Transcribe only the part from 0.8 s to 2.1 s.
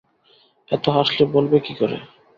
হাসলে বলবে কী করে?